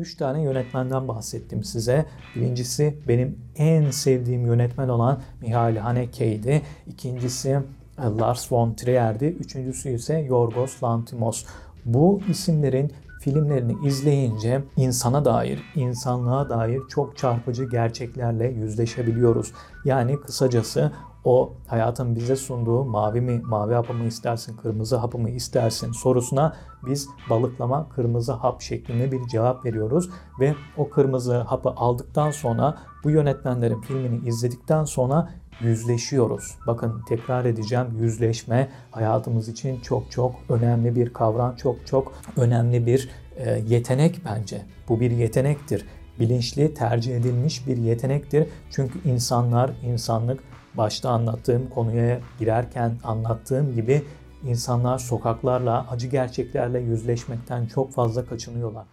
[0.00, 2.06] 3 tane yönetmenden bahsettim size.
[2.36, 6.62] Birincisi benim en sevdiğim yönetmen olan Mihail Haneke'ydi.
[6.86, 9.24] İkincisi e, Lars von Trier'di.
[9.24, 11.44] Üçüncüsü ise Yorgos Lanthimos.
[11.84, 19.52] Bu isimlerin filmlerini izleyince insana dair, insanlığa dair çok çarpıcı gerçeklerle yüzleşebiliyoruz.
[19.84, 20.92] Yani kısacası
[21.24, 26.56] o hayatın bize sunduğu mavi mi, mavi hapı mı istersin, kırmızı hapı mı istersin sorusuna
[26.86, 30.10] biz balıklama kırmızı hap şeklinde bir cevap veriyoruz
[30.40, 36.54] ve o kırmızı hapı aldıktan sonra bu yönetmenlerin filmini izledikten sonra yüzleşiyoruz.
[36.66, 43.10] Bakın tekrar edeceğim yüzleşme hayatımız için çok çok önemli bir kavram, çok çok önemli bir
[43.36, 44.62] e, yetenek bence.
[44.88, 45.86] Bu bir yetenektir.
[46.20, 48.46] Bilinçli tercih edilmiş bir yetenektir.
[48.70, 50.40] Çünkü insanlar, insanlık
[50.74, 54.02] başta anlattığım konuya girerken anlattığım gibi
[54.44, 58.86] insanlar sokaklarla, acı gerçeklerle yüzleşmekten çok fazla kaçınıyorlar.